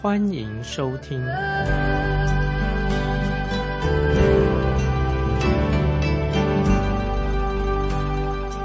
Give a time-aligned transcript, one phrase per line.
[0.00, 1.20] 欢迎收听。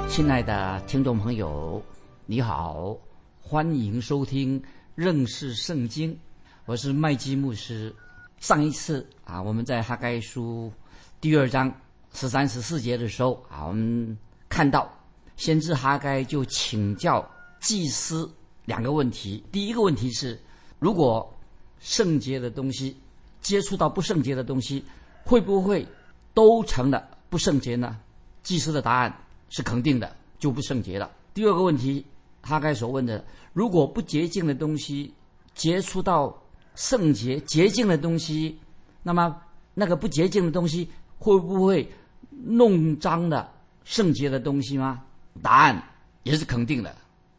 [0.08, 1.82] 亲爱的听众朋友，
[2.24, 2.96] 你好。
[3.40, 4.62] 欢迎收听
[4.94, 6.16] 认识圣经，
[6.66, 7.92] 我是麦基牧师。
[8.38, 10.72] 上一次啊，我们在哈该书
[11.20, 11.72] 第二章
[12.12, 14.16] 十三十四节的时候啊，我们
[14.48, 14.88] 看到
[15.36, 17.28] 先知哈该就请教
[17.60, 18.32] 祭司
[18.66, 19.44] 两个问题。
[19.50, 20.40] 第一个问题是，
[20.84, 21.34] 如果
[21.80, 22.94] 圣洁的东西
[23.40, 24.84] 接触到不圣洁的东西，
[25.24, 25.86] 会不会
[26.34, 27.98] 都成了不圣洁呢？
[28.42, 29.18] 祭司的答案
[29.48, 31.10] 是肯定的，就不圣洁了。
[31.32, 32.04] 第二个问题。
[32.42, 33.24] 他该所问的，
[33.54, 35.14] 如果不洁净的东西
[35.54, 36.38] 接触到
[36.74, 38.58] 圣洁洁净的东西，
[39.02, 39.34] 那么
[39.72, 41.90] 那个不洁净的东西会不会
[42.30, 43.50] 弄脏了
[43.84, 45.02] 圣洁的东西吗？
[45.40, 45.82] 答案
[46.24, 46.94] 也是肯定的。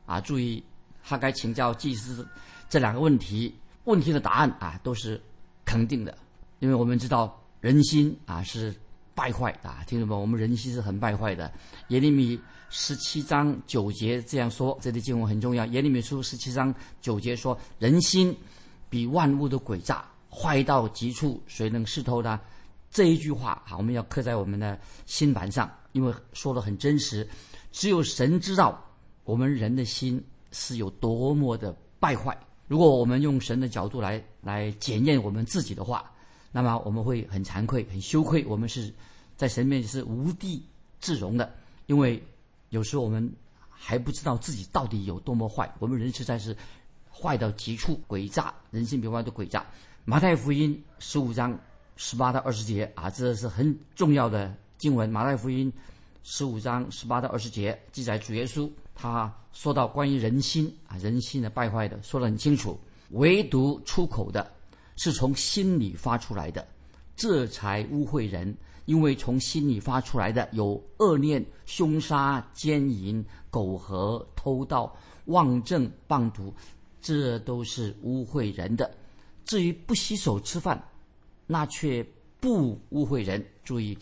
[0.08, 0.64] 啊，注意，
[1.04, 2.28] 他该请教祭司
[2.76, 5.22] 这两个问题，问题的答案啊都是
[5.64, 6.14] 肯定的，
[6.60, 8.76] 因为我们知道人心啊是。
[9.14, 11.50] 败坏啊，听众们，我们人心是很败坏的。
[11.88, 12.38] 耶利米
[12.70, 15.66] 十七章九节这样说，这里经文很重要。
[15.68, 18.36] 耶利米书十七章九节说：“人心
[18.90, 22.38] 比万物的诡诈，坏到极处，谁能识透呢？”
[22.92, 27.26] 这一句话啊，我们要刻在我们的心板上，因为说的很真实。
[27.72, 28.86] 只有神知道
[29.24, 32.38] 我们人的心是有多么的败坏。
[32.68, 36.12] 如果我们用神的角度来来检验我们自己的话，
[36.52, 38.92] 那么我们会很惭愧、很羞愧，我们是
[39.36, 40.64] 在神面前是无地
[41.00, 41.54] 自容的，
[41.86, 42.22] 因为
[42.70, 43.32] 有时候我们
[43.70, 45.72] 还不知道自己到底有多么坏。
[45.80, 46.56] 我们人实在是
[47.12, 49.66] 坏到极处，诡诈，人性比外都诡诈。
[50.04, 51.58] 马太福音十五章
[51.98, 55.10] 十八到二十节啊，这是很重要的经文。
[55.10, 55.72] 马太福音
[56.24, 62.80] 十五章十八到二十节记载主耶稣他说到关于人心啊，人心的败坏的说得很清楚，
[63.12, 64.52] 唯独出口的。
[64.98, 66.66] 是从心里发出来的，
[67.18, 68.56] 这才污秽人。
[68.86, 74.96] 因为从心里发出来的有恶念、凶杀、奸淫、苟合、偷盗、
[75.26, 76.54] 妄政、谤毒，
[77.02, 78.90] 这都是污秽人的。
[79.44, 80.82] 至于不洗手吃饭，
[81.46, 82.02] 那却
[82.40, 83.46] 不污秽人。
[83.66, 83.98] 注意，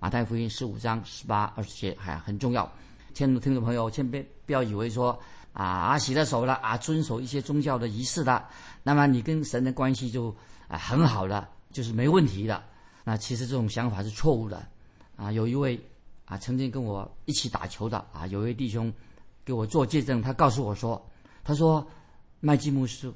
[0.00, 2.68] 马太福音十五章十八二十节还很重要。
[3.14, 5.18] 听众听众朋友，千万不要以为说。
[5.54, 8.42] 啊，洗了手了啊，遵守一些宗教的仪式的，
[8.82, 10.34] 那么你跟神的关系就
[10.66, 12.64] 啊很好了，就是没问题的。
[13.04, 14.66] 那其实这种想法是错误的。
[15.14, 15.78] 啊，有一位
[16.24, 18.90] 啊曾经跟我一起打球的啊，有一位弟兄
[19.44, 21.06] 给我做见证，他告诉我说，
[21.44, 21.86] 他说
[22.40, 23.12] 麦基牧师，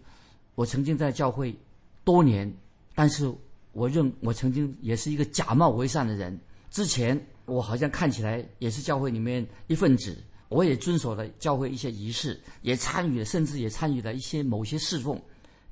[0.56, 1.58] 我曾经在教会
[2.04, 2.54] 多年，
[2.94, 3.34] 但是
[3.72, 6.38] 我认我曾经也是一个假冒为善的人。
[6.70, 10.16] 之前我好像看起来也是教会里面一份子。
[10.48, 15.20] 我也遵守了教会一些仪式，也参与了，甚至也参与了一些某些侍奉。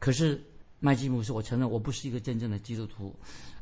[0.00, 0.42] 可是
[0.80, 3.14] 麦基姆说：“我承认我不是一个真正的基督徒。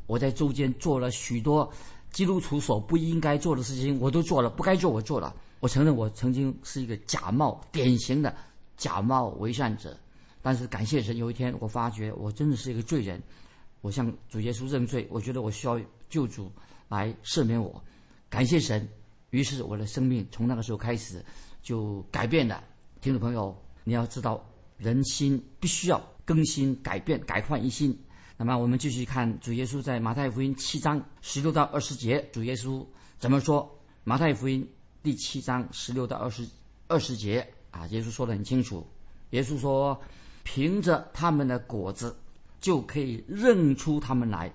[0.06, 1.70] 我在中间做了许多
[2.12, 5.34] 基督徒所不应该做的事情，我都做了；不该做我做了。
[5.60, 8.34] 我承认我曾经是一个假冒，典型的
[8.78, 9.94] 假冒为善者。
[10.40, 13.22] 但是感谢神，有一天我发觉我真的是一个罪人。
[13.82, 16.50] 我向主耶稣认罪，我觉得我需要救主
[16.88, 17.84] 来赦免我。
[18.32, 18.88] 感谢神。”
[19.28, 21.22] 于是我的生命从那个时候开始
[21.62, 22.64] 就改变了。
[23.02, 23.54] 听众朋友，
[23.84, 24.42] 你要知道，
[24.78, 27.94] 人心必须要更新、改变、改换一心。
[28.38, 32.86] 那么我们继续看主耶稣在马太福音七章十六到二十节，主耶稣
[33.18, 33.70] 怎么说？
[34.04, 34.66] 马太福音
[35.02, 36.48] 第七章十六到二十
[36.88, 38.86] 二十节啊，耶稣说的很清楚。
[39.30, 40.00] 耶稣说
[40.42, 42.16] ：“凭着他们的果子，
[42.60, 44.52] 就可以认出他们来。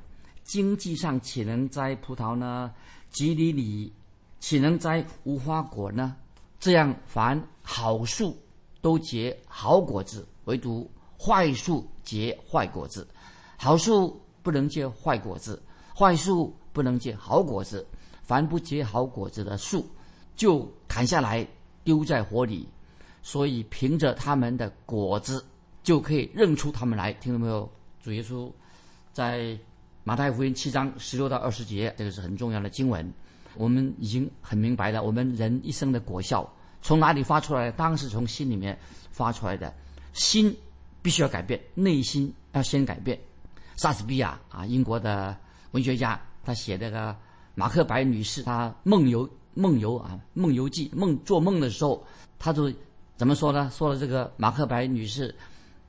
[0.47, 2.73] 经济上岂能摘葡萄呢？
[3.11, 3.93] 吉里里。”
[4.39, 6.15] 岂能摘无花果呢？
[6.59, 8.37] 这样，凡好树
[8.81, 10.89] 都结好果子，唯独
[11.19, 13.05] 坏树结坏果子。
[13.57, 15.61] 好树不能结坏果子，
[15.93, 17.85] 坏树不能结好果子。
[18.21, 19.83] 凡不结好果子的树，
[20.35, 21.45] 就砍下来
[21.83, 22.69] 丢在火里。
[23.23, 25.43] 所以，凭着他们的果子，
[25.81, 27.11] 就可以认出他们来。
[27.13, 27.67] 听到没有？
[27.99, 28.51] 主耶稣
[29.11, 29.57] 在
[30.07, 33.13] 马太福音七章十六到二十节，这个是很重要的经文。
[33.55, 36.49] 我们已经很明白了，我们人一生的果效
[36.81, 37.69] 从哪里发出来？
[37.69, 38.79] 当然是从心里面
[39.11, 39.73] 发出来的。
[40.13, 40.55] 心
[41.01, 43.19] 必须要改变，内心要先改变。
[43.75, 45.35] 莎士比亚啊，英国的
[45.71, 47.13] 文学家，他写这个
[47.53, 52.01] 马克白女士，她梦游梦游啊，梦游记，梦做梦的时候，
[52.39, 52.71] 他就
[53.17, 53.69] 怎么说呢？
[53.75, 55.35] 说了这个马克白女士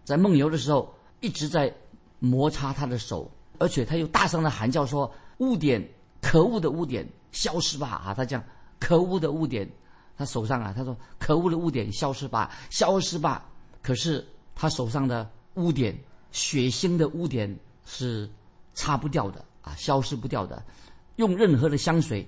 [0.02, 1.72] 在梦游的时候一直在
[2.18, 5.86] 摩擦她的手，而且他又大声的喊叫说：“污点，
[6.20, 8.42] 可恶的污点，消失吧！”啊，他讲
[8.78, 9.68] 可恶的污点，
[10.16, 13.48] 他手上啊，他说可恶的污点消失吧，消失吧。
[13.82, 15.96] 可是他手上的污点，
[16.30, 18.28] 血腥的污点是
[18.74, 20.62] 擦不掉的啊，消失不掉的，
[21.16, 22.26] 用任何的香水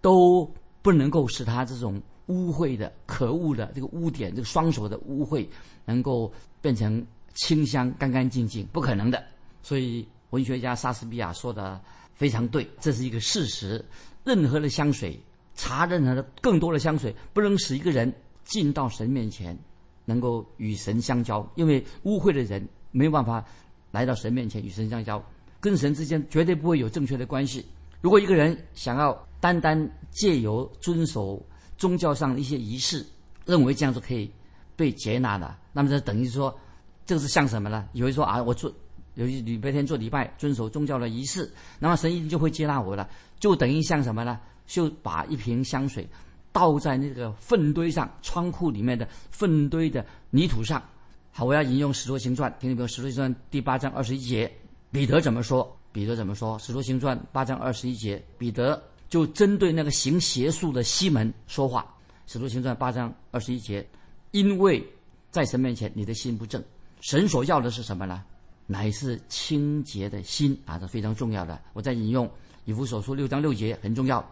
[0.00, 0.48] 都
[0.82, 5.46] 不能够使他这种污秽的、可恶的这个污点，这个双手的污秽
[5.84, 7.04] 能够变成
[7.34, 9.24] 清香、干干净净，不可能的。
[9.62, 11.80] 所以文学家莎士比亚说的
[12.14, 13.84] 非常对，这是一个事实。
[14.24, 15.18] 任何的香水，
[15.54, 18.12] 擦任何的更多的香水，不能使一个人
[18.44, 19.58] 进到神面前。
[20.04, 23.44] 能够与神相交，因为污秽的人没有办法
[23.90, 25.22] 来到神面前与神相交，
[25.60, 27.62] 跟神之间绝对不会有正确的关系。
[28.00, 29.78] 如果一个人想要单单
[30.10, 31.46] 借由遵守
[31.76, 33.04] 宗教上的一些仪式，
[33.44, 34.32] 认为这样就可以
[34.74, 36.58] 被接纳的，那么这等于说，
[37.04, 37.86] 这是像什么呢？
[37.92, 38.72] 有人说啊，我做
[39.18, 43.08] 有礼拜天做礼拜，遵守宗教的仪式，那么神一定就会接纳我了，
[43.40, 44.38] 就等于像什么呢？
[44.64, 46.08] 就把一瓶香水。
[46.50, 50.82] 倒在那个粪堆上，仓库里面的粪堆的泥土上。
[51.30, 52.88] 好，我要引用《使徒行传》，听见没有？
[52.90, 54.50] 《使徒行传》第八章二十一节，
[54.90, 55.76] 彼得怎么说？
[55.92, 56.58] 彼得怎么说？
[56.62, 61.86] 《使徒行传》八章二十一节，彼得就针对那个行邪术的西门说话。
[62.32, 63.86] 《使徒行传》八章二十一节，
[64.32, 64.84] 因为
[65.30, 66.62] 在神面前你的心不正，
[67.02, 68.24] 神所要的是什么呢？
[68.70, 71.58] 乃是清洁的心啊，这非常重要的。
[71.72, 72.26] 我再引用
[72.66, 74.20] 《以弗所书》六章六节，很重要，《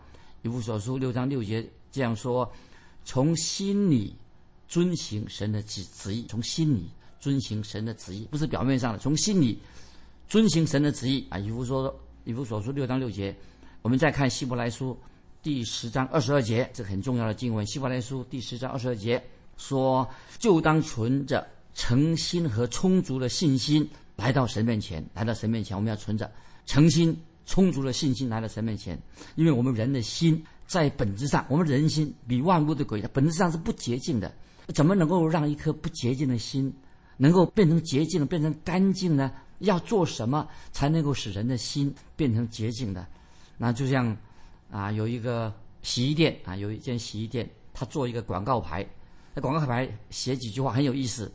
[0.43, 1.67] 以弗所书》六章六节。
[1.91, 2.53] 这样说，
[3.03, 4.15] 从心里
[4.69, 9.59] 遵行神的旨旨意，从心里遵行神的旨意，不是表面上的，从心里
[10.29, 11.39] 遵行神的旨意啊。
[11.39, 13.35] 以弗说，以弗所说六章六节，
[13.81, 14.95] 我们再看希伯来书
[15.43, 17.67] 第十章二十二节，这很重要的经文。
[17.67, 19.25] 希伯来书第十章二十二节
[19.57, 20.07] 说，
[20.39, 26.31] 就当存着诚心和充足的信心来到神面前，来到神面前，我们要存着
[26.65, 29.01] 诚心充足的信心来到神面前，
[29.37, 30.45] 因为我们人的心。
[30.67, 34.35] 在本质上，我们人心比万物的鬼，本质上是不洁净的。
[34.75, 36.75] 怎么能够让一颗不洁净的心
[37.19, 39.31] 能够变成洁净的、变成干净呢？
[39.61, 43.07] 要做什么才能够使人的心变成洁净的？
[43.57, 44.17] 那就像
[44.69, 48.85] 啊，有一个洗衣店啊，有一间洗衣店，他做一个广告牌，
[49.35, 51.31] 那广告牌写几句话很有意思。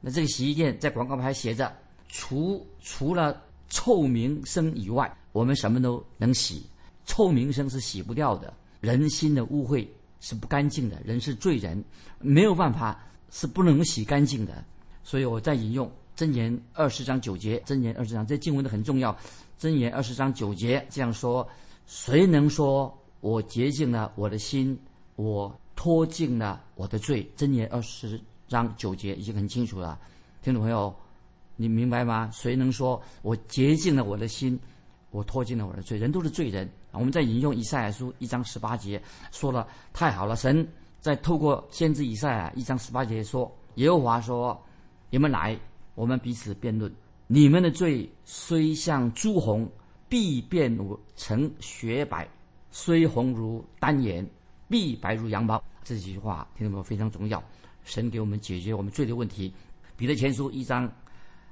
[0.00, 1.72] 那这个洗衣店在广告牌写着：
[2.08, 6.64] 除除了臭名声以外，我们什么都能洗。
[7.04, 9.86] 臭名声是洗不掉的，人心的污秽
[10.20, 11.82] 是不干净的，人是罪人，
[12.18, 13.00] 没有办法
[13.30, 14.64] 是不能洗干净的。
[15.04, 19.16] 所以我在引用箴言二十章九节，箴言二十章这经文的很重要。
[19.60, 21.48] 箴言二十章九节这样说：
[21.86, 24.76] 谁能说我洁净了我的心，
[25.14, 27.30] 我脱净了我的罪？
[27.36, 29.96] 箴言二十章九节已经很清楚了，
[30.42, 30.92] 听众朋友，
[31.56, 32.30] 你明白吗？
[32.32, 34.58] 谁能说我洁净了我的心，
[35.10, 35.96] 我脱尽了我的罪？
[35.98, 36.70] 人都是罪人。
[36.92, 40.66] 我们在引用以赛亚书一章十八节说了太好了，神
[41.00, 44.58] 在透过先知以赛亚一章十八节说：“耶和华说，
[45.10, 45.58] 你们来，
[45.94, 46.92] 我们彼此辩论。
[47.26, 49.68] 你们的罪虽像朱红，
[50.08, 50.78] 必变
[51.16, 52.24] 成雪白；
[52.70, 54.26] 虽红如丹颜，
[54.68, 56.82] 必白如羊毛。”这几句话听到没有？
[56.82, 57.42] 非常重要。
[57.84, 59.52] 神给我们解决我们罪的问题。
[59.96, 60.90] 彼得前书一章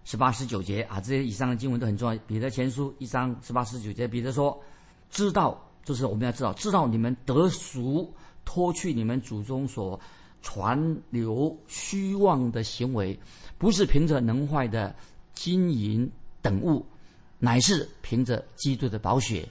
[0.05, 2.19] 十八十九节啊，这些以上的经文都很重要。
[2.27, 4.59] 彼得前书一章十八十九节，彼得说。
[5.11, 8.13] 知道，就是我们要知道，知道你们得赎，
[8.45, 10.01] 脱去你们祖宗所
[10.43, 13.17] 传流虚妄的行为，
[13.57, 14.93] 不是凭着能坏的
[15.33, 16.11] 金银
[16.43, 16.85] 等物，
[17.39, 19.49] 乃是凭着基督的宝血，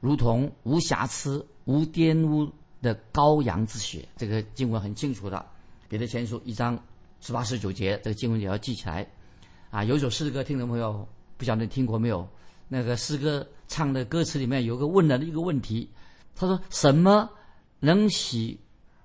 [0.00, 4.06] 如同无瑕疵、无玷污的羔羊之血。
[4.18, 5.46] 这个经文很清楚的，
[5.88, 6.78] 彼得前书一章
[7.22, 9.08] 十八十九节，这个经文也要记起来。
[9.70, 11.06] 啊，有一首诗歌，听众朋友
[11.36, 12.26] 不晓得听过没有？
[12.68, 15.88] 那个诗歌唱的歌词里面有个问了一个问题，
[16.34, 17.28] 他说：“什么
[17.80, 18.58] 能洗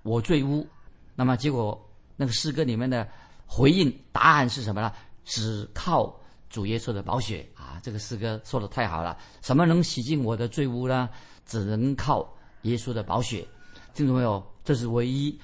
[0.03, 0.67] 我罪污？”
[1.15, 1.79] 那么结果
[2.15, 3.07] 那个诗歌里面的
[3.45, 4.91] 回应答案是什么呢？
[5.25, 7.79] 只靠主耶稣的宝血啊！
[7.83, 9.17] 这个诗歌说的太好了。
[9.41, 11.09] 什么能洗净我的罪污呢？
[11.45, 12.27] 只能靠
[12.63, 13.45] 耶稣的宝血。
[13.93, 14.43] 听众朋友？
[14.63, 15.37] 这是唯一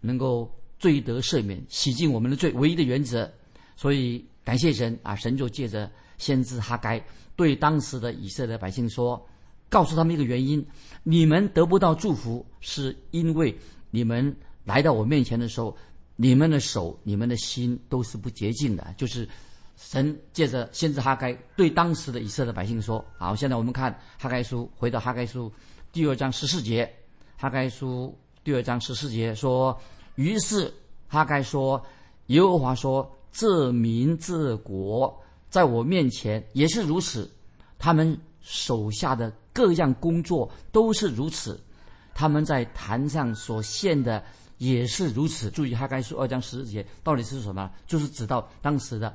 [0.00, 3.30] 能够罪得赦免、洗净我们的罪唯一的原则。
[3.76, 5.14] 所以感谢神啊！
[5.14, 7.02] 神就借着先知哈该。
[7.36, 9.24] 对当时的以色列百姓说
[9.70, 10.64] ：“告诉他们一个原因，
[11.02, 13.56] 你们得不到祝福，是因为
[13.90, 15.76] 你们来到我面前的时候，
[16.16, 18.86] 你们的手、你们的心都是不洁净的。
[18.98, 19.28] 就是
[19.76, 25.50] 神借着先知哈该对当时的以色列百姓说：“好，现在我们看哈该书，回到哈该书
[25.90, 26.88] 第二章十四节。
[27.36, 29.76] 哈该书第二章十四节说：
[30.14, 30.72] 于是
[31.08, 31.82] 哈该说，
[32.26, 37.30] 耶和华说，这民这国在我面前也是如此，
[37.78, 41.60] 他们手下的各样工作都是如此，
[42.14, 44.22] 他们在坛上所献的
[44.58, 45.50] 也是如此。
[45.50, 47.70] 注意哈该书二章十节到底是什么？
[47.86, 49.12] 就是指到当时的。”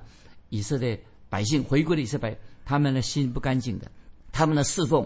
[0.50, 0.98] 以色列
[1.28, 3.92] 百姓回归的以色列，他们的心不干净的，
[4.32, 5.06] 他们的侍奉，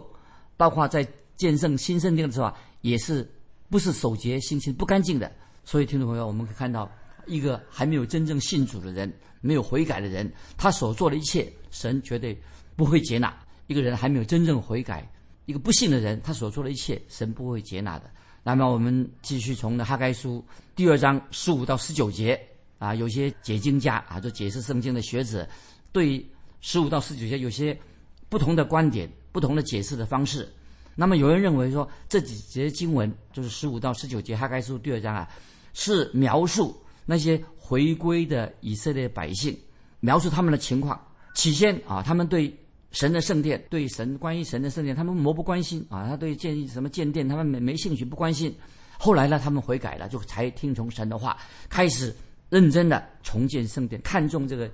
[0.56, 1.03] 包括在
[1.36, 3.27] 建圣新圣殿的时候，也是
[3.72, 5.32] 不是守节心情不干净的。
[5.65, 6.88] 所以，听众朋友，我们可以看到，
[7.25, 9.12] 一个还没有真正信主的人，
[9.42, 12.40] 没有悔改的人，他所做的一切，神绝对
[12.75, 13.34] 不会接纳。
[13.68, 15.10] 一个人还没有真正悔改，
[15.46, 18.10] 一个不信的人，他所做的一切，神不会接纳的。
[18.44, 20.44] 那么，我们继续从那哈该书
[20.75, 22.40] 第二章十五到十九节。
[22.80, 25.48] 啊，有些解经家啊，就解释圣经的学者，
[25.92, 26.28] 对
[26.62, 27.80] 十五到十九节有些
[28.28, 30.51] 不同的观点、不同的解释的方式。
[30.96, 35.30] 那么有人认为说，这几节经文就是十五到十九节哈该书第二章啊，
[35.75, 36.75] 是描述
[37.12, 39.53] 那些回归的以色列百姓，
[40.00, 40.98] 描述他们的情况。
[41.36, 42.58] 起先啊，他们对
[42.91, 48.56] 神的圣殿、对神关于神的圣殿，他们漠不关心啊，他对建什么建殿，他们没没兴趣，不关心。
[48.98, 51.36] 后来呢，他们悔改了，就才听从神的话，
[51.68, 52.15] 开始。
[52.51, 54.70] 认真的重建圣殿，看重这个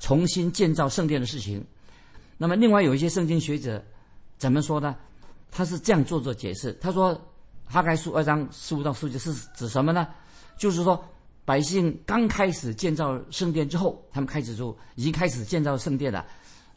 [0.00, 1.62] 重新建造圣殿的事情。
[2.38, 3.84] 那么，另外有一些圣经学者
[4.38, 4.96] 怎么说呢？
[5.50, 6.72] 他是这样做做解释。
[6.80, 7.14] 他说，
[7.66, 10.08] 《哈该书》二章十五到十九是指什么呢？
[10.56, 11.04] 就是说，
[11.48, 16.22] 百姓刚开始建造圣殿之后，他们开始就已经开始建造圣殿了。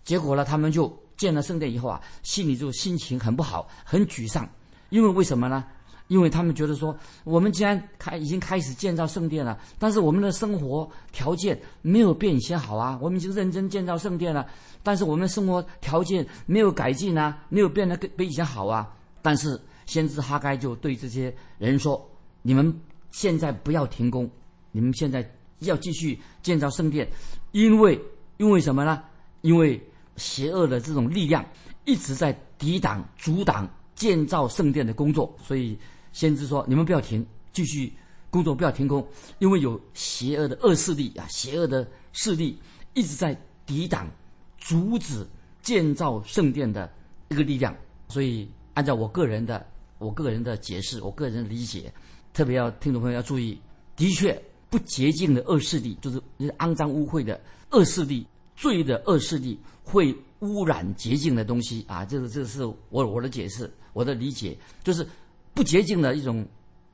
[0.05, 4.47] 结果呢，他们就建了圣殿以后啊，心里就心情很不好，很沮丧。
[4.87, 5.65] 因为为什么呢？
[6.07, 12.97] 因为他们觉得说，我们既然开已经开始建造圣殿了，但是我们的生活条件没有变以前好啊。
[13.01, 14.47] 我们已经认真建造圣殿了，
[14.81, 18.89] 但是我们生活条件没有改进啊，没有变得比以前好啊。
[19.21, 22.09] 但是先知哈该就对这些人说
[22.41, 22.73] ：“你们
[23.11, 24.29] 现在不要停工，
[24.71, 27.07] 你们现在要继续建造圣殿，
[27.51, 27.99] 因为
[28.37, 29.03] 因为什么呢？
[29.41, 29.81] 因为
[30.17, 31.45] 邪恶的这种力量
[31.85, 35.77] 一直在抵挡、阻挡建造圣殿的工作，所以。”
[36.13, 37.89] 先知说：“你们不要停，继续
[38.29, 39.07] 工作，不要停工，
[39.39, 42.59] 因为有邪恶的恶势力啊，邪恶的势力
[42.93, 43.33] 一直在
[43.65, 44.11] 抵挡、
[44.57, 45.25] 阻止
[45.61, 46.91] 建造圣殿的
[47.29, 47.73] 一个力量。
[48.09, 49.65] 所以，按照我个人的、
[49.99, 51.89] 我个人的解释，我个人的理解，
[52.33, 53.57] 特别要听众朋友要注意，
[53.95, 54.37] 的确
[54.71, 56.19] 不洁净的恶势力，就是
[56.57, 58.25] 肮脏污秽的恶势力、
[58.55, 62.03] 罪的恶势力，会污染洁净的东西啊。
[62.03, 65.07] 这个，这是我我的解释，我的理解就是。”
[65.53, 66.47] 不洁净的一种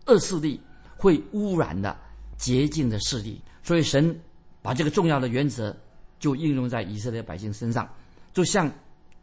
[0.07, 0.59] 恶势力
[0.97, 1.95] 会污染的
[2.37, 4.19] 洁净的势力，所以神
[4.63, 5.77] 把这个重要的原则
[6.17, 7.87] 就应用在以色列百姓身上，
[8.33, 8.67] 就像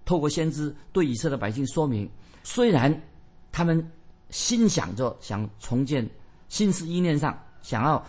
[0.04, 2.08] 透过先知对以色列百姓说明：
[2.44, 3.02] 虽然
[3.50, 3.90] 他们
[4.30, 6.08] 心想着想重建，
[6.48, 8.00] 心思意念上想要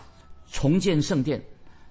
[0.50, 1.42] 重建圣殿，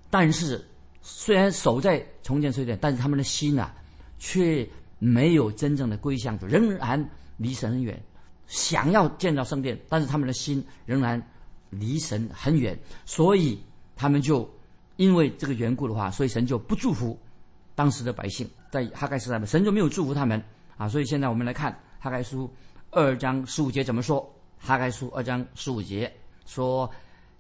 [0.10, 0.66] 但是
[1.02, 3.74] 虽然守在重建圣殿，但是他们的心啊
[4.18, 4.68] 却
[5.00, 8.02] 没有真正的归向主，仍然离神很远。
[8.48, 11.22] 想要建造圣殿，但是他们的心仍然
[11.70, 13.60] 离神很远，所以
[13.96, 14.50] 他们就
[14.98, 17.20] 因为这个缘故的话，所以神就不祝福
[17.74, 20.42] 当时的百姓，在哈盖时代，神就没有祝福他们
[20.78, 20.88] 啊。
[20.88, 22.50] 所以现在我们来看哈盖书
[22.92, 24.32] 二章十五节怎么说？
[24.58, 26.12] 哈盖书二章十五节
[26.46, 26.90] 说：“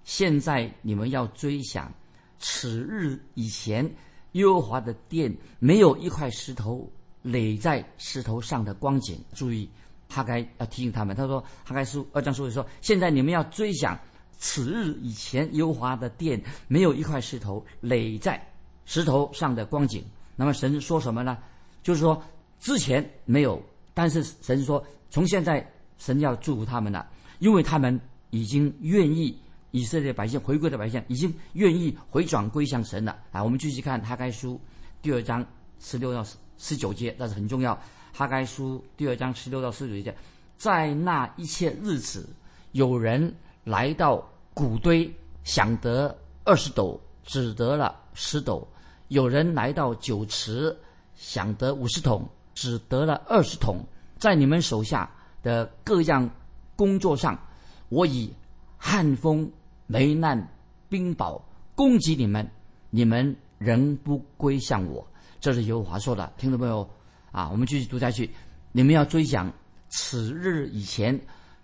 [0.05, 1.93] 现在你们要追想
[2.39, 3.83] 此日以前，
[4.31, 6.89] 耶和华的殿没有一块石头
[7.21, 9.69] 垒在石头上的光景。”注意。
[10.07, 13.99] 哈该要提醒他们，他说：“哈该书二章书里说，现在你们要追想
[14.37, 18.39] 此日以前，优华的殿没有一块石头垒在
[18.85, 20.05] 石头上的光景。
[20.35, 21.39] 那么神说什么呢？
[21.81, 22.21] 就是说
[22.59, 23.61] 之前没有，
[23.95, 27.09] 但是神说从现在神要祝福他们了，
[27.39, 29.35] 因为他们已经愿意
[29.75, 33.43] 以色列百姓回归的百姓已经愿意回转归向神了啊！
[33.43, 34.57] 我们继续看哈该书
[35.01, 35.45] 第二章
[35.81, 37.77] 十六到十十九节，那是很重要。”
[38.15, 40.15] 哈该书第二章十六到十九节，
[40.55, 42.29] 在那一切日子，
[42.71, 45.13] 有人来到谷堆，
[45.43, 48.65] 想得二十斗，只得了十斗；
[49.09, 50.73] 有人来到酒池，
[51.15, 53.85] 想得五十桶，只得了二十桶。
[54.17, 55.11] 在你们手下
[55.43, 56.29] 的各样
[56.77, 57.37] 工作上，
[57.89, 58.33] 我以
[58.77, 59.51] 旱风、
[59.87, 60.47] 雷难、
[60.89, 61.41] 冰雹
[61.75, 62.49] 攻击你们，
[62.89, 65.05] 你们仍不归向我。
[65.39, 66.87] 这是耶和华说的，听到没有？
[67.31, 68.29] 啊，我们继续读下去。
[68.71, 69.51] 你们要追想
[69.89, 71.19] 此日以前，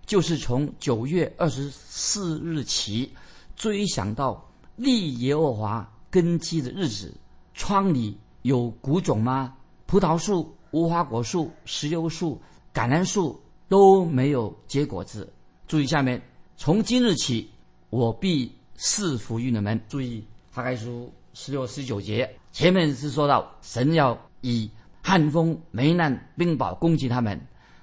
[0.06, 3.12] 就是从九月二十四日起，
[3.56, 7.14] 追想到立耶和华根基的日子，
[7.54, 9.56] 窗里有谷种吗？
[9.86, 12.42] 葡萄树、无花果树、石榴树、
[12.74, 13.38] 橄榄树
[13.68, 15.32] 都没有结果子。
[15.68, 16.22] 注意下面，
[16.56, 17.50] 从今日起，
[17.92, 19.80] 我必赐福于你们。
[19.88, 24.68] 注意，哈该书十六、十九节前面是说到神要以
[25.04, 27.40] 旱风、霉难、冰雹攻击他们，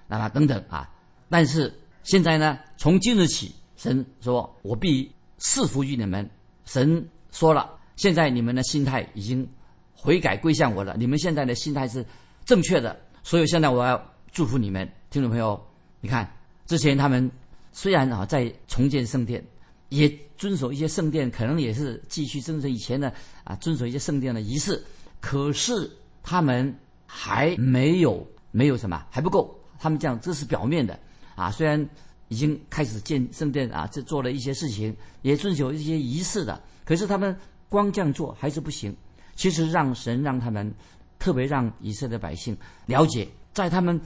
[0.09, 0.91] 那么等等啊。
[1.29, 1.73] 但是
[2.03, 6.29] 现在呢，从今日起，神说我必赐福于你们。
[6.65, 9.49] 神说了，现在你们的心态已经
[9.95, 12.05] 悔改归向我了，你们现在的心态是
[12.45, 15.61] 正确的，所以现在我要祝福你们，听众朋友，
[16.01, 16.31] 你看
[16.67, 17.31] 之前他们
[17.73, 19.45] 虽然啊在重建圣殿，
[19.89, 23.13] 也遵守一些圣殿，可能也是继续遵守以前的
[23.45, 24.83] 啊遵守一些圣殿的仪式，
[25.21, 25.91] 可是
[26.23, 26.75] 他们
[27.07, 30.99] 还没有没有什么还不够，他们这样这是表面的
[31.35, 31.89] 啊，虽然。
[32.31, 36.63] 已经开始建圣殿啊，这做了一些事情，也遵守一些仪式的。
[36.85, 37.35] 可是他们
[37.71, 38.95] 光这样做还是不行。
[39.35, 40.71] 其实让神让他们，
[41.19, 42.55] 特别让以色列百姓
[42.85, 43.99] 了解，在他们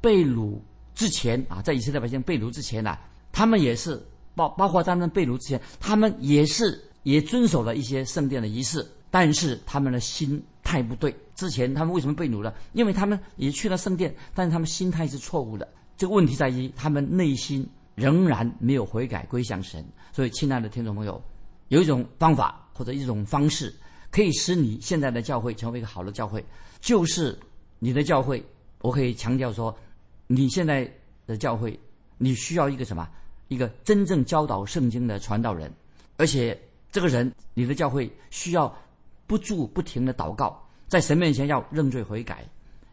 [0.00, 0.58] 被掳
[0.92, 2.98] 之前啊，在以色列百姓被掳之前呐，
[3.30, 4.04] 他们也是
[4.38, 11.12] 包包括他们被掳之前，他们也是也遵守了一些圣殿的仪式，但是他们的心态不对。
[11.34, 12.54] 之前他们为什么被掳了？
[12.72, 15.66] 因为他们也去了圣殿，但是他们心态是错误的。
[15.96, 19.84] 这个问题在于，他们内心仍然没有悔改归向神。
[20.12, 21.20] 所以，亲爱的听众朋友，
[21.68, 23.74] 有一种方法或者一种方式，
[24.12, 26.44] 可以使你现在的教会成为一个好的教会，
[26.80, 27.36] 就是
[27.80, 28.40] 你的教会。
[28.80, 29.76] 我可以强调说，
[30.28, 30.88] 你现在
[31.26, 31.76] 的教会，
[32.16, 33.08] 你需要一个什么？
[33.48, 35.72] 一个真正教导圣经的传道人，
[36.16, 36.58] 而且
[36.92, 38.74] 这个人，你的教会需要
[39.26, 42.46] 不住不停的祷告，在神面前要认罪悔改，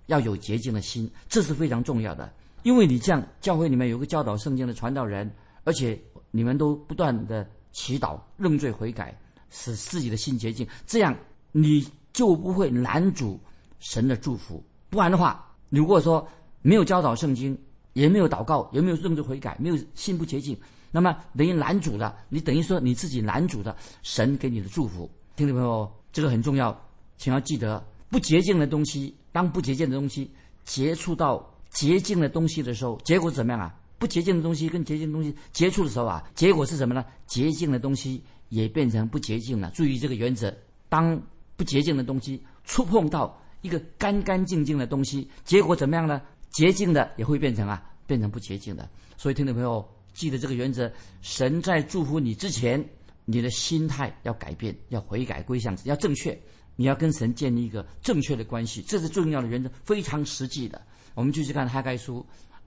[0.08, 2.32] 要有洁净的心，这是非常重要的。
[2.64, 5.30] 因为你这样，教会里面有个教导圣经的传道人，
[5.64, 6.00] 而且
[6.32, 9.16] 你们都不断的祈祷认罪悔改，
[9.50, 11.16] 使自己的心洁净，这样
[11.52, 13.40] 你就不会拦阻
[13.80, 14.64] 神的祝福。
[14.90, 16.28] 不然的话，如果说
[16.62, 17.58] 没有教导圣经，
[17.96, 20.56] 也没有祷告，也没有认罪悔改，没有心不洁净，
[20.92, 25.10] 那么等于拦阻了，你等于说你自己拦阻了神给你的祝福。
[25.36, 26.78] 听众朋友，这个很重要，
[27.18, 30.30] 请要记得，不洁净的东西，当不洁净的东西
[30.64, 31.52] 接触到。
[31.72, 33.76] 洁净的东西的时候，结果怎么样啊？
[33.98, 37.04] 不洁净的东西跟洁净的东西接触的时候啊，结果是什么呢？
[37.28, 39.70] 洁净的东西也变成不洁净了。
[39.72, 40.56] 注意这个原则：
[40.88, 41.22] 当
[41.58, 46.22] 不洁净的东西触碰到一个干干净净的东西，结果怎么样呢？
[46.56, 48.90] 洁净的也会变成啊，变成不洁净的。
[49.18, 50.90] 所以，听众朋友记得这个原则：
[51.22, 52.82] 神在祝福你之前，
[53.26, 56.38] 你的心态要改变，要悔改归向，要正确。
[56.78, 60.82] 你要跟神建立一个正确的关系，这是重要的原则，非常实际的。
[61.14, 62.20] 我们继续看《哈该书》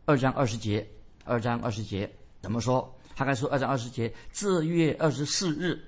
[0.05, 0.87] 二章二十节，
[1.24, 2.11] 二章二十节
[2.42, 2.94] 怎么说？
[3.18, 5.79] 《哈该书》二章二十节，这月二十四日，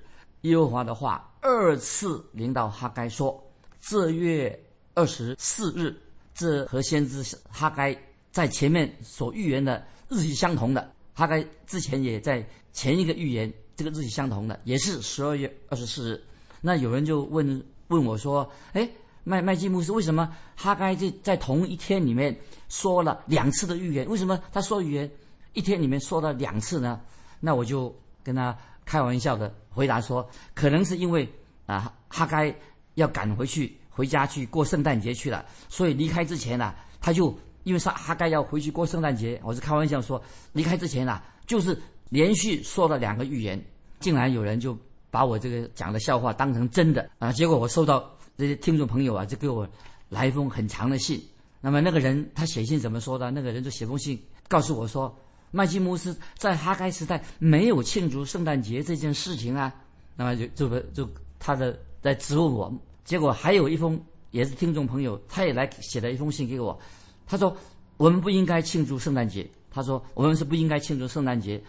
[0.41, 3.43] 耶和华的话二次领导哈该说
[3.79, 4.59] ：“这月
[4.95, 5.95] 二十四日，
[6.41, 7.95] 这和先知哈该
[8.31, 10.91] 在前面所预言的日期相同的。
[11.13, 16.23] 哈该之前也在前一个预言这个日期相同的，也是十二月二十四日。
[16.61, 18.89] 那有人就问问我说：，哎？”
[19.23, 22.35] 麦麦基牧师为什么哈该在在同一天里面
[22.69, 24.09] 说了两次的预言？
[24.09, 25.07] 为什么他说预言
[25.53, 26.99] 一天里面说了两次呢？
[27.39, 31.31] 那我就跟他开玩笑的回答说，可能是因为
[31.67, 32.51] 啊哈该
[32.95, 40.19] 要赶回去回家去过圣诞节去了，所以离开之前呢，他就因为是哈该要回去过圣诞节，我是开玩笑说
[40.53, 43.63] 离开之前呢，就是连续说了两个预言，
[43.99, 44.75] 竟然有人就
[45.11, 47.31] 把我这个讲的笑话当成真的啊！
[47.31, 48.09] 结果我收到。
[48.37, 49.67] 这些听众朋友啊，就给我
[50.09, 51.21] 来一封很长的信。
[51.59, 53.29] 那么那个人他写信怎么说的？
[53.29, 55.15] 那个人就写封信告诉我说，
[55.51, 59.71] 麦基姆斯在哈该时代没有庆祝圣诞节这件事情啊。
[60.15, 62.73] 那么就就就他的在质问我。
[63.03, 66.77] 结果还有一封也是听众朋友，他也来写了一封信给我。
[67.25, 67.55] 他说
[67.97, 69.49] 我们不应该庆祝圣诞节。
[69.69, 71.61] 他说我们是不应该庆祝圣诞节，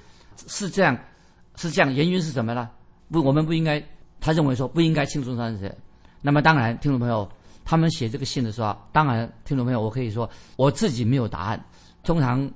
[0.49, 0.99] 是这样，
[1.57, 1.95] 是这样。
[1.95, 2.69] 原因是什么呢？
[3.11, 3.83] 不，我们不应该。
[4.21, 5.73] 他认为说不应该庆祝圣诞节。
[6.21, 7.29] 那么当然，听众朋友，
[7.65, 11.65] 他们写这个信的时候，当然，听众朋友，我可以说我自己没有答案。
[12.05, 12.49] 通常，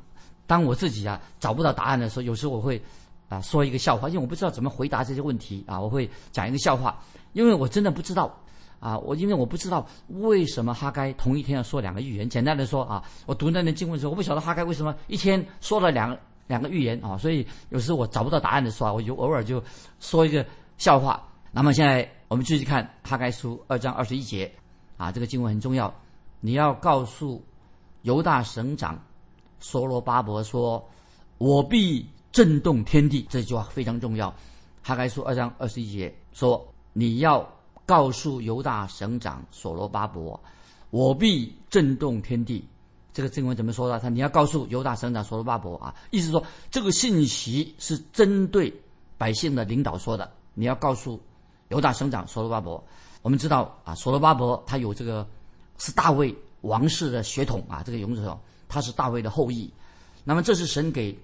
[0.46, 2.80] 当我自己啊找不到答案的时候，有时候我会
[3.28, 7.00] 啊说一个笑话，因为我不知道怎么回答这些问题啊，我会讲一个笑话，
[7.32, 8.32] 因为我真的不知道
[8.80, 12.28] 啊，我因为我不知道为什么哈该同一天要说两个预言。
[12.28, 19.62] 简单的说啊，我读那段经文的时候，我不晓得哈该为什么一天说了两两个预言啊，所以有时候我找不到答案的时候，我就偶尔就
[20.00, 20.44] 说一个
[20.78, 21.26] 笑话。
[21.52, 22.08] 那么现在。
[22.28, 24.52] 我们继续看哈该书二章二十一节，
[24.96, 25.94] 啊，这个经文很重要。
[26.40, 27.40] 你要告诉
[28.02, 29.00] 犹大省长
[29.60, 30.84] 所罗巴伯说
[31.38, 34.34] ：“我必震动天地。”这句话非常重要。
[34.82, 37.48] 哈该书二章二十一节说：“你要
[37.86, 40.38] 告诉犹大省长所罗巴伯，
[40.90, 42.62] 我必震动天地。
[43.12, 43.98] 这个经文怎么说的？
[43.98, 48.70] 他你要告诉犹大省长所罗巴伯啊，意思说这个信息是针对
[49.16, 50.30] 百姓的领导说的。
[50.52, 51.18] 你要告诉
[51.68, 52.84] 犹大省长所罗巴伯，
[53.22, 55.26] 我们知道啊，所罗巴伯他有这个
[55.78, 59.72] 是大卫王室的血统啊，这个勇者他是大卫的后裔。
[60.22, 61.16] 那么这是神给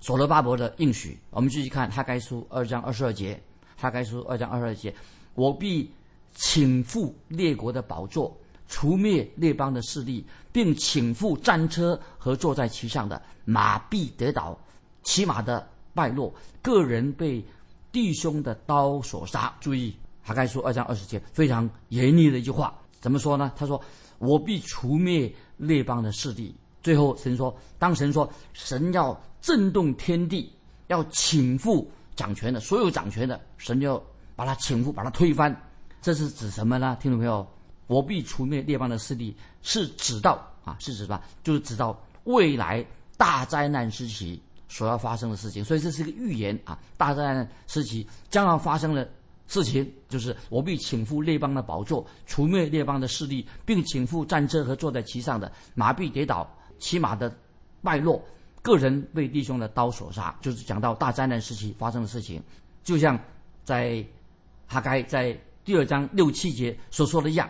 [0.00, 1.18] 所罗巴伯的应许。
[1.30, 3.42] 我们继续看哈该书二章二十二节，
[3.76, 4.94] 哈该书二章二十二节，
[5.34, 5.90] 我必
[6.34, 8.36] 请赴列国的宝座，
[8.68, 14.58] 除灭列邦的势力，并请赴战车和坐在其上的马必得倒，
[15.02, 17.44] 骑马的败落，个人被
[17.92, 19.52] 弟兄的刀所杀。
[19.60, 23.52] 注意，哈该书二章二十节非常严厉的一句话，怎么说呢？
[23.56, 23.80] 他说
[24.18, 30.50] ：“我必除灭列邦的势力。”最后，神说：“当神说神要震动天地，
[30.86, 34.02] 要请赴掌权的所有掌权的，神要
[34.36, 35.54] 把他请赴，把他推翻。
[36.00, 36.96] 这是指什么呢？
[37.00, 37.46] 听众朋友，
[37.86, 41.22] 我必除灭列邦的势力，是指到啊，是指吧？
[41.42, 42.84] 就是指到未来
[43.16, 45.64] 大灾难时期所要发生的事情。
[45.64, 49.08] 所以这是一个预言啊，大灾难时期将要发生的
[49.46, 56.48] 事情，就是我必请赴列邦的宝座，除灭列邦的势力，并请赴战车和坐在其上的马必跌倒。”
[56.80, 57.30] 骑马的
[57.82, 58.24] 败落，
[58.62, 62.42] 个人被弟兄的刀所杀，就是讲到大灾难时期发生的事情。
[62.82, 63.20] 就像
[63.64, 64.02] 在
[64.66, 67.48] 哈该在第二章六七节所说的样，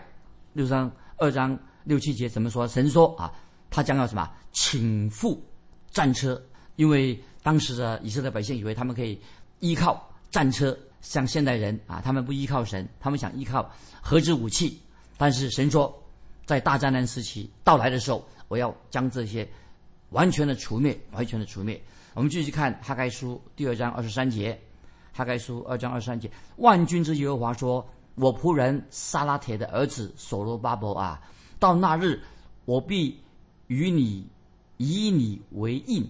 [0.52, 2.66] 六章二章六七节怎么说？
[2.68, 3.32] 神说啊，
[3.70, 4.28] 他将要什么？
[4.52, 5.38] 倾覆
[5.90, 6.40] 战车，
[6.76, 9.20] 因为当时的以色列百姓以为他们可以
[9.60, 13.70] 依靠战车，像现代人啊，他们不依靠神，他们想依靠
[14.00, 14.80] 核子武器。
[15.16, 15.96] 但是神说，
[16.46, 18.24] 在大灾难时期到来的时候。
[18.50, 19.48] 我要将这些
[20.08, 21.80] 完全的除灭，完全的除灭。
[22.14, 24.60] 我们继续看哈该书第二章二十三节，
[25.12, 27.88] 哈该书二章二十三节，万军之耶和华说
[28.20, 31.20] ：“我仆人萨拉铁的儿子所罗巴伯啊，
[31.58, 32.20] 到那日，
[32.64, 33.18] 我必
[33.68, 34.26] 与你
[34.76, 36.06] 以你为印，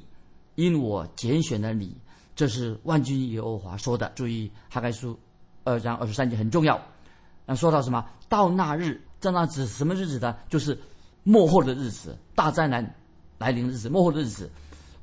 [0.56, 1.96] 因我拣选了你。”
[2.34, 4.10] 这是万军耶和华说的。
[4.14, 5.18] 注意哈该书
[5.64, 6.80] 二章二十三节很重要。
[7.46, 8.04] 那说到什么？
[8.28, 10.36] 到那日，在那指什么日子呢？
[10.48, 10.76] 就是。
[11.22, 12.82] 末后的日子，大灾难
[13.36, 14.50] 来临的日子，末后的日子，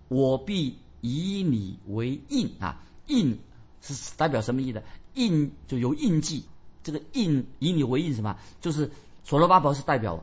[0.07, 2.81] 我必以你为印啊！
[3.05, 3.39] 印
[3.81, 4.81] 是代表什么意思？
[5.13, 6.43] 印就有印记。
[6.87, 8.33] 这个印以你为印什么？
[8.61, 8.89] 就是
[9.21, 10.17] 所罗巴伯是代表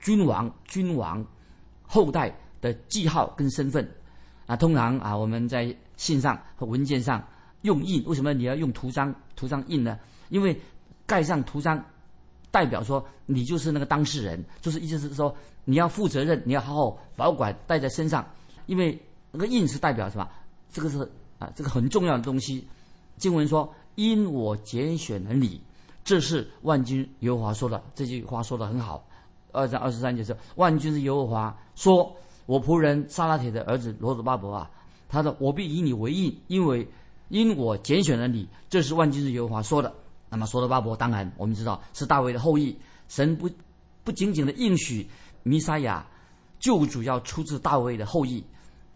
[0.00, 1.22] 君王、君王
[1.82, 3.86] 后代的记号跟身份
[4.46, 4.56] 啊。
[4.56, 7.22] 通常啊，我们在信上和文件上
[7.60, 9.14] 用印，为什么你要用图章？
[9.34, 9.98] 图章印呢？
[10.30, 10.58] 因为
[11.04, 11.84] 盖上图章。
[12.48, 18.26] 代表说你就是那个当事人，就是意思是说你要负责任，你要好好保管带在身上，
[18.64, 18.98] 因为
[19.30, 20.26] 那个印是代表什么？
[20.72, 20.98] 这个是
[21.38, 22.66] 啊，这个很重要的东西。
[23.18, 25.60] 经文说：“因我拣选了你。”
[26.06, 29.04] 这是万军耶和华说的，这句话说的很好。
[29.50, 32.14] 二章二十三节是万军是耶和华说
[32.46, 34.70] ：“我仆人撒拉铁的儿子罗子巴伯啊，
[35.08, 36.88] 他说我必以你为印，因为
[37.30, 39.92] 因我拣选了你。”这是万军是耶和华说的。
[40.28, 42.76] 那么，所罗巴伯当然我们知道是大卫的后裔。
[43.08, 43.50] 神不
[44.04, 45.08] 不仅仅的应许
[45.42, 46.06] 弥撒亚
[46.60, 48.44] 救主要出自大卫的后裔，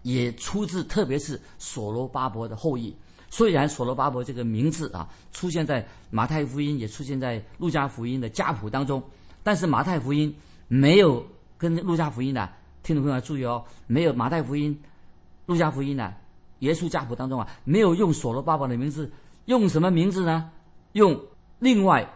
[0.02, 2.94] 也出自特别是所罗巴伯的后裔。
[3.30, 9.02] 虽然所罗巴伯这个名字啊出现在马太福音，也出现在路加福音的家谱当中，
[9.42, 10.34] 但是马太福音
[10.68, 11.24] 没有
[11.56, 12.50] 跟路加福音呢，
[12.82, 14.78] 听众朋友要注意哦，没有马太福音、
[15.46, 16.12] 路加福音呢，
[16.58, 19.10] 耶稣家谱当中啊，没有用所罗巴伯的名字，
[19.44, 20.50] 用什么名字呢？
[20.92, 21.18] 用
[21.60, 22.06] 另外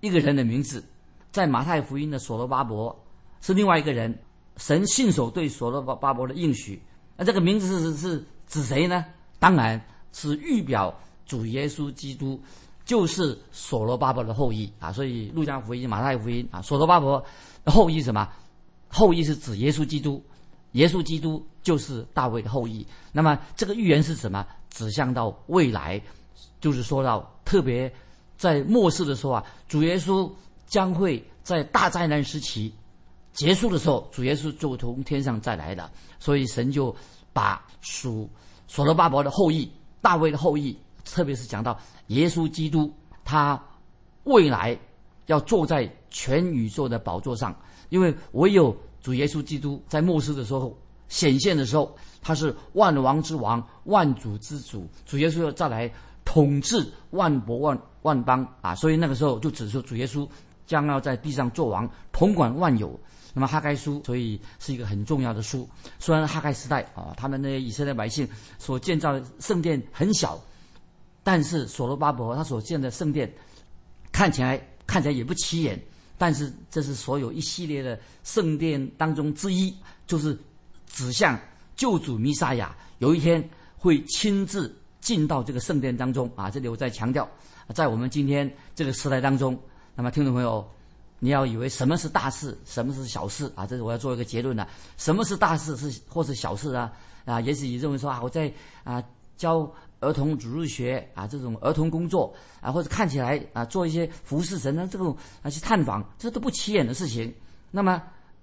[0.00, 0.84] 一个人的名字，
[1.32, 2.96] 在马太福音的所罗巴伯
[3.40, 4.16] 是另外一个人，
[4.58, 6.80] 神信守对所罗巴巴伯的应许。
[7.16, 9.04] 那这个名字是是指谁呢？
[9.40, 10.94] 当然是预表
[11.26, 12.40] 主耶稣基督，
[12.84, 14.92] 就是所罗巴伯的后裔啊。
[14.92, 17.24] 所以路加福音、马太福音啊，所罗巴伯
[17.66, 18.28] 后裔什么？
[18.88, 20.22] 后裔是指耶稣基督，
[20.72, 22.86] 耶稣基督就是大卫的后裔。
[23.12, 24.46] 那么这个预言是什么？
[24.70, 26.00] 指向到未来，
[26.60, 27.92] 就是说到特别。
[28.38, 30.28] 在末世的时候啊，主耶稣
[30.66, 32.74] 将会在大灾难时期
[33.32, 35.88] 结束的时候，主耶稣就从天上再来的。
[36.18, 36.92] 所以神就
[37.32, 38.28] 把属
[38.66, 39.70] 所罗巴伯的后裔、
[40.02, 42.92] 大卫的后裔，特别是讲到耶稣基督，
[43.24, 43.58] 他
[44.24, 44.78] 未来
[45.26, 47.56] 要坐在全宇宙的宝座上，
[47.88, 50.76] 因为唯有主耶稣基督在末世的时候
[51.08, 54.86] 显现的时候，他是万王之王、万主之主。
[55.06, 55.90] 主耶稣要再来
[56.26, 57.80] 统治万国万。
[58.02, 60.28] 万邦啊，所以那个时候就指出主耶稣
[60.66, 62.98] 将要在地上做王，统管万有。
[63.34, 65.66] 那么哈该书，所以是一个很重要的书。
[65.98, 70.38] 虽然哈该时代啊，他们那些以色列百姓所建造的圣殿很小，
[71.22, 73.32] 但是所罗巴伯他所建的圣殿
[74.12, 75.82] 看起来看起来也不起眼，
[76.18, 79.74] 但是这是所有一系列的圣殿当中之一，
[80.06, 80.38] 就是
[80.86, 81.40] 指向
[81.74, 83.42] 救主弥撒亚有一天
[83.78, 86.50] 会亲自进到这个圣殿当中啊！
[86.50, 87.26] 这里我再强调，
[87.74, 89.58] 在我们今天这个时代当中，
[89.94, 90.66] 那么听众朋友，
[91.18, 93.66] 你要以为什么是大事，什么是小事啊？
[93.66, 94.66] 这是我要做一个结论了。
[94.96, 96.92] 什么是大事是或是小事啊？
[97.24, 98.52] 啊，也许你认为说啊，我在
[98.84, 99.02] 啊
[99.36, 107.32] 教儿童主日学啊这种儿童工作啊，或者看起来啊做一些服侍神的这种啊去探访，这都不起眼的事情。
[107.70, 108.02] 那么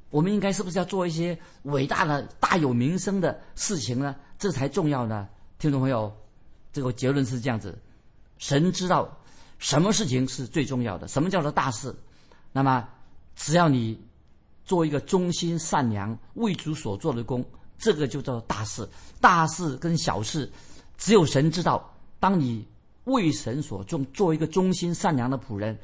[0.10, 4.16] 我们应该是不是要做一些伟大的、大有名声的事情呢？
[4.38, 5.28] 这才重要呢？
[5.58, 6.16] 听众朋友，
[6.72, 7.78] 这个结论是这样子：
[8.38, 9.18] 神知道
[9.60, 11.94] 什么事情是最重要的，什么叫做大事。
[12.52, 12.88] 那么，
[13.36, 14.00] 只要你
[14.66, 17.46] 做一个忠心善良、为主所做的工，
[17.78, 18.88] 这个就叫大事。
[19.22, 20.52] 大事跟小事，
[20.98, 21.94] 只有神知道。
[22.20, 22.66] 当你
[23.04, 25.78] 为神所重，做一个忠心善良的仆人，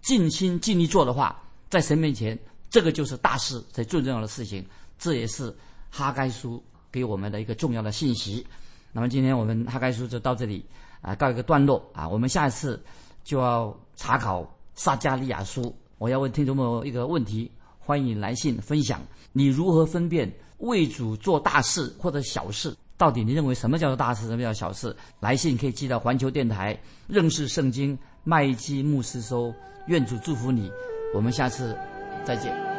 [0.00, 2.38] 尽心尽力做的话，在神面前，
[2.70, 4.64] 这个就是大事，最最重要的事情。
[4.98, 5.54] 这也是
[5.90, 8.46] 哈该书给我们的一个重要的信息。
[8.92, 10.64] 那么今天我们哈该书就到这里
[11.00, 12.08] 啊，告一个段落啊。
[12.08, 12.82] 我们下一次
[13.24, 15.74] 就要查考撒加利亚书。
[15.98, 19.00] 我要问听众朋友一个问题，欢迎来信分享。
[19.32, 22.76] 你如何分辨为主做大事或者小事？
[22.96, 24.94] 到底你认为什么叫做大事，什么叫小事？
[25.20, 29.52] 来信可以寄到环球电台认识圣经麦基牧师收。
[29.86, 30.70] 愿主祝福你，
[31.14, 31.76] 我们下次
[32.24, 32.71] 再见。